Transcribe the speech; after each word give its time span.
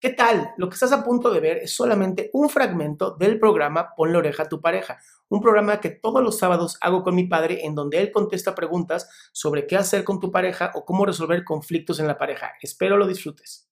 ¿Qué 0.00 0.10
tal? 0.10 0.52
Lo 0.56 0.68
que 0.68 0.74
estás 0.74 0.92
a 0.92 1.02
punto 1.02 1.32
de 1.32 1.40
ver 1.40 1.56
es 1.56 1.74
solamente 1.74 2.30
un 2.32 2.48
fragmento 2.48 3.16
del 3.16 3.40
programa 3.40 3.96
Pon 3.96 4.12
la 4.12 4.18
oreja 4.18 4.44
a 4.44 4.48
tu 4.48 4.60
pareja, 4.60 5.00
un 5.28 5.40
programa 5.40 5.80
que 5.80 5.90
todos 5.90 6.22
los 6.22 6.38
sábados 6.38 6.78
hago 6.80 7.02
con 7.02 7.16
mi 7.16 7.26
padre 7.26 7.66
en 7.66 7.74
donde 7.74 7.98
él 7.98 8.12
contesta 8.12 8.54
preguntas 8.54 9.10
sobre 9.32 9.66
qué 9.66 9.76
hacer 9.76 10.04
con 10.04 10.20
tu 10.20 10.30
pareja 10.30 10.70
o 10.74 10.84
cómo 10.84 11.04
resolver 11.04 11.42
conflictos 11.42 11.98
en 11.98 12.06
la 12.06 12.16
pareja. 12.16 12.52
Espero 12.62 12.96
lo 12.96 13.08
disfrutes. 13.08 13.68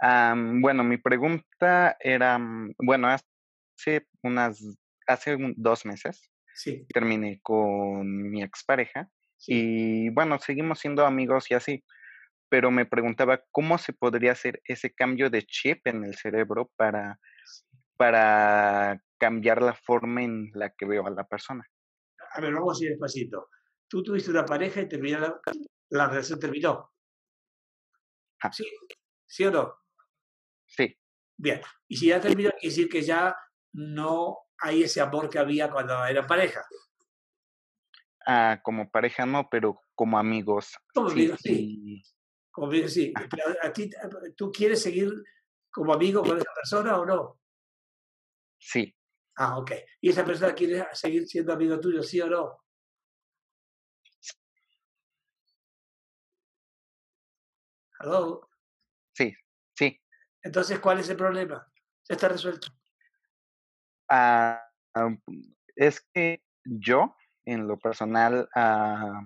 bueno, 0.00 0.82
mi 0.82 0.96
pregunta 0.96 1.96
era, 2.00 2.40
bueno, 2.78 3.06
hace 3.08 4.08
unas, 4.24 4.60
hace 5.06 5.36
dos 5.56 5.86
meses 5.86 6.28
sí. 6.54 6.86
terminé 6.92 7.38
con 7.40 8.30
mi 8.30 8.42
expareja 8.42 9.08
y 9.46 10.10
bueno, 10.10 10.40
seguimos 10.40 10.80
siendo 10.80 11.06
amigos 11.06 11.48
y 11.52 11.54
así 11.54 11.84
pero 12.48 12.70
me 12.70 12.86
preguntaba 12.86 13.44
cómo 13.50 13.78
se 13.78 13.92
podría 13.92 14.32
hacer 14.32 14.62
ese 14.64 14.94
cambio 14.94 15.30
de 15.30 15.44
chip 15.44 15.86
en 15.86 16.04
el 16.04 16.14
cerebro 16.14 16.70
para, 16.76 17.20
para 17.96 19.02
cambiar 19.18 19.62
la 19.62 19.74
forma 19.74 20.22
en 20.22 20.50
la 20.54 20.70
que 20.70 20.86
veo 20.86 21.06
a 21.06 21.10
la 21.10 21.26
persona. 21.26 21.64
A 22.32 22.40
ver, 22.40 22.54
vamos 22.54 22.80
a 22.80 22.84
ir 22.84 22.90
despacito. 22.90 23.48
Tú 23.88 24.02
tuviste 24.02 24.30
una 24.30 24.44
pareja 24.44 24.80
y 24.80 24.88
terminó 24.88 25.18
la, 25.18 25.40
la 25.90 26.08
relación 26.08 26.38
terminó. 26.38 26.90
Ah. 28.42 28.52
¿Sí? 28.52 28.66
¿Sí 29.26 29.44
o 29.44 29.50
no? 29.50 29.74
Sí. 30.66 30.96
Bien. 31.36 31.60
Y 31.86 31.96
si 31.96 32.08
ya 32.08 32.20
terminó, 32.20 32.50
quiere 32.50 32.68
decir 32.68 32.88
que 32.88 33.02
ya 33.02 33.36
no 33.72 34.38
hay 34.58 34.82
ese 34.82 35.00
amor 35.00 35.28
que 35.28 35.38
había 35.38 35.70
cuando 35.70 36.04
era 36.04 36.26
pareja. 36.26 36.64
Ah, 38.26 38.60
como 38.62 38.90
pareja 38.90 39.24
no, 39.24 39.48
pero 39.50 39.80
como 39.94 40.18
amigos. 40.18 40.76
Como 40.92 41.08
amigos, 41.08 41.40
sí 41.42 42.02
sí, 42.88 43.12
pero 43.30 43.44
a 43.62 43.72
ti, 43.72 43.90
¿tú 44.36 44.50
quieres 44.50 44.82
seguir 44.82 45.12
como 45.70 45.92
amigo 45.92 46.22
con 46.22 46.38
esa 46.38 46.52
persona 46.54 46.98
o 46.98 47.06
no? 47.06 47.40
Sí. 48.58 48.94
Ah, 49.36 49.58
ok. 49.58 49.72
¿Y 50.00 50.10
esa 50.10 50.24
persona 50.24 50.54
quiere 50.54 50.86
seguir 50.92 51.26
siendo 51.26 51.52
amigo 51.52 51.78
tuyo, 51.78 52.02
sí 52.02 52.20
o 52.20 52.28
no? 52.28 52.58
¿Aló? 58.00 58.48
Sí, 59.12 59.34
sí. 59.74 60.00
Entonces, 60.42 60.78
¿cuál 60.78 61.00
es 61.00 61.08
el 61.08 61.16
problema? 61.16 61.66
Ya 62.08 62.14
está 62.14 62.28
resuelto. 62.28 62.68
Ah, 64.08 64.70
es 65.76 66.00
que 66.12 66.42
yo, 66.64 67.14
en 67.44 67.66
lo 67.68 67.78
personal, 67.78 68.48
ah, 68.54 69.22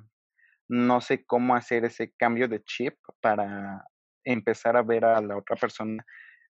no 0.72 1.02
sé 1.02 1.26
cómo 1.26 1.54
hacer 1.54 1.84
ese 1.84 2.12
cambio 2.12 2.48
de 2.48 2.62
chip 2.64 2.96
para 3.20 3.86
empezar 4.24 4.74
a 4.74 4.82
ver 4.82 5.04
a 5.04 5.20
la 5.20 5.36
otra 5.36 5.54
persona 5.54 6.02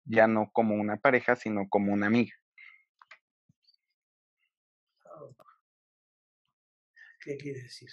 ya 0.05 0.27
no 0.27 0.51
como 0.53 0.75
una 0.75 0.97
pareja, 0.97 1.37
sino 1.37 1.69
como 1.69 1.93
una 1.93 2.09
amiga. 2.09 2.35
¿Qué 7.21 7.37
quiere 7.37 7.63
decir? 7.63 7.91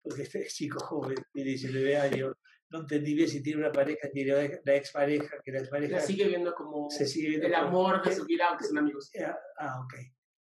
Porque 0.00 0.22
este 0.22 0.46
chico 0.46 0.78
joven 0.78 1.16
tiene 1.32 1.50
19 1.50 1.96
años, 1.96 2.36
no 2.68 2.80
entendí 2.82 3.14
bien 3.14 3.28
si 3.28 3.42
tiene 3.42 3.62
una 3.62 3.72
pareja, 3.72 4.08
tiene 4.08 4.60
la 4.64 4.76
expareja, 4.76 5.38
que 5.42 5.50
la 5.50 5.58
expareja... 5.58 5.96
La 5.96 6.02
sigue 6.02 6.28
viendo 6.28 6.54
como 6.54 6.88
se 6.88 7.04
sigue 7.04 7.30
viendo 7.30 7.48
el 7.48 7.54
amor 7.56 8.00
de 8.04 8.14
su 8.14 8.24
vida, 8.26 8.46
aunque 8.48 8.64
son 8.64 8.78
amigos. 8.78 9.10
Ah, 9.58 9.80
ok. 9.80 9.94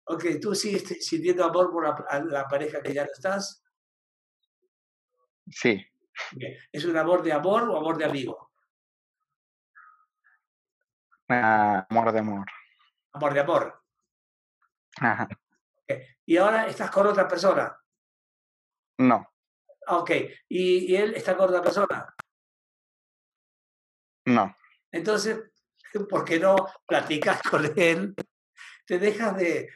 Ok, 0.10 0.26
¿tú 0.42 0.54
sigues 0.54 0.84
sintiendo 1.06 1.46
amor 1.46 1.72
por 1.72 1.86
la, 1.86 2.26
la 2.26 2.48
pareja 2.50 2.82
que 2.82 2.94
ya 2.94 3.06
no 3.06 3.12
estás? 3.14 3.64
Sí. 5.52 5.86
¿Es 6.72 6.86
un 6.86 6.98
amor 6.98 7.24
de 7.24 7.34
amor 7.34 7.64
o 7.70 7.78
amor 7.78 7.98
de 7.98 8.06
amigo? 8.06 8.52
Ah, 11.30 11.86
amor 11.90 12.12
de 12.12 12.20
amor. 12.20 12.46
Amor 13.14 13.34
de 13.34 13.40
amor. 13.40 13.84
Ajá. 15.00 15.28
¿Y 16.26 16.38
ahora 16.38 16.68
estás 16.68 16.92
con 16.92 17.08
otra 17.08 17.28
persona? 17.28 17.78
No. 18.98 19.34
Ok. 19.88 20.12
¿Y, 20.50 20.96
él 20.96 21.14
está 21.16 21.36
con 21.38 21.50
otra 21.50 21.62
persona? 21.62 22.14
No. 24.26 24.56
Entonces, 24.92 25.52
¿por 26.10 26.26
qué 26.26 26.40
no 26.40 26.56
platicas 26.86 27.42
con 27.42 27.72
él? 27.78 28.16
Te 28.86 29.00
dejas 29.00 29.38
de 29.38 29.70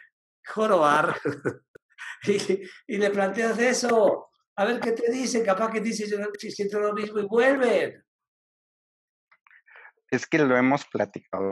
jorobar 0.45 1.15
y, 2.23 2.61
y 2.87 2.97
le 2.97 3.09
planteas 3.11 3.59
eso 3.59 4.30
a 4.56 4.66
ver 4.66 4.79
qué 4.79 4.91
te 4.91 5.12
dice, 5.12 5.44
capaz 5.44 5.72
que 5.72 5.79
dice 5.79 6.06
si 6.38 6.51
siento 6.51 6.79
lo 6.79 6.94
mismo 6.94 7.19
y 7.19 7.25
vuelven. 7.25 8.03
Es 10.09 10.28
que 10.28 10.39
lo 10.39 10.57
hemos 10.57 10.85
platicado. 10.85 11.51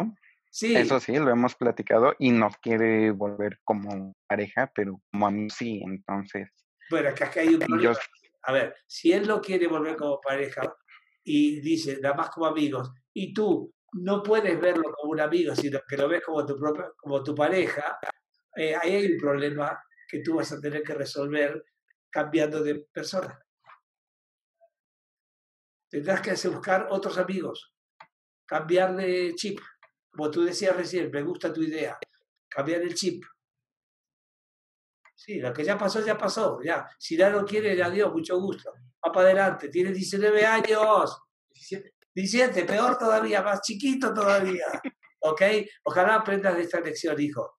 Sí. 0.51 0.75
Eso 0.75 0.99
sí, 0.99 1.15
lo 1.15 1.29
hemos 1.29 1.55
platicado 1.55 2.15
y 2.17 2.31
no 2.31 2.49
quiere 2.61 3.11
volver 3.11 3.59
como 3.63 4.15
pareja, 4.27 4.71
pero 4.73 4.99
como 5.11 5.27
a 5.27 5.31
mí 5.31 5.49
sí, 5.49 5.81
entonces. 5.85 6.49
Bueno, 6.89 7.09
acá 7.09 7.31
hay 7.35 7.49
un 7.49 7.59
problema. 7.59 7.97
A 8.43 8.51
ver, 8.51 8.75
si 8.87 9.13
él 9.13 9.27
no 9.27 9.41
quiere 9.41 9.67
volver 9.67 9.95
como 9.95 10.19
pareja 10.19 10.61
y 11.23 11.61
dice, 11.61 11.99
nada 12.01 12.15
más 12.15 12.29
como 12.31 12.47
amigos, 12.47 12.91
y 13.13 13.33
tú 13.33 13.71
no 13.93 14.23
puedes 14.23 14.59
verlo 14.59 14.91
como 14.93 15.11
un 15.11 15.19
amigo, 15.19 15.55
sino 15.55 15.79
que 15.87 15.97
lo 15.97 16.07
ves 16.07 16.23
como 16.25 16.45
tu, 16.45 16.57
propia, 16.57 16.91
como 16.97 17.23
tu 17.23 17.35
pareja, 17.35 17.97
eh, 18.55 18.75
ahí 18.75 18.95
hay 18.95 19.11
un 19.11 19.17
problema 19.17 19.79
que 20.07 20.21
tú 20.21 20.35
vas 20.35 20.51
a 20.51 20.59
tener 20.59 20.83
que 20.83 20.95
resolver 20.95 21.63
cambiando 22.09 22.63
de 22.63 22.75
persona. 22.91 23.39
Tendrás 25.89 26.21
que 26.21 26.47
buscar 26.49 26.87
otros 26.91 27.17
amigos, 27.17 27.73
cambiar 28.45 28.95
de 28.95 29.33
chip. 29.35 29.59
Como 30.11 30.29
tú 30.29 30.43
decías 30.43 30.75
recién, 30.75 31.09
me 31.11 31.21
gusta 31.23 31.51
tu 31.51 31.61
idea, 31.61 31.97
cambiar 32.47 32.81
el 32.81 32.93
chip. 32.93 33.23
Sí, 35.15 35.39
lo 35.39 35.51
que 35.51 35.63
ya 35.63 35.77
pasó, 35.77 36.03
ya 36.05 36.17
pasó, 36.17 36.61
ya. 36.63 36.87
Si 36.97 37.17
ya 37.17 37.29
no 37.29 37.43
quiere, 37.45 37.81
adiós, 37.81 38.11
mucho 38.11 38.39
gusto. 38.39 38.71
Va 39.05 39.11
para 39.11 39.27
adelante, 39.27 39.69
tiene 39.69 39.91
19 39.91 40.45
años. 40.45 41.21
17. 41.49 41.93
17, 42.15 42.65
peor 42.65 42.97
todavía, 42.97 43.41
más 43.41 43.61
chiquito 43.61 44.13
todavía. 44.13 44.65
¿Ok? 45.21 45.41
Ojalá 45.83 46.15
aprendas 46.15 46.55
de 46.55 46.63
esta 46.63 46.79
lección, 46.79 47.19
hijo. 47.19 47.58